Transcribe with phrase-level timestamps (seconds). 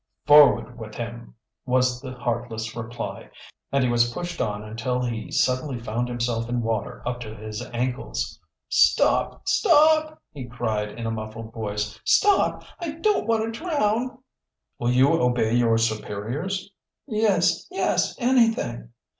[0.25, 3.29] "Forward with him!" was the heartless reply,
[3.71, 7.61] and he was pushed on until he suddenly found himself in water up to his
[7.71, 8.39] ankles.
[8.67, 9.47] "Stop!
[9.47, 11.99] stop!" he cried, in a muffled voice.
[12.03, 12.63] "Stop!
[12.79, 14.17] I don't want to drown!"
[14.79, 16.71] "Will you obey your superiors?"
[17.05, 18.89] "Yes, yes anything!"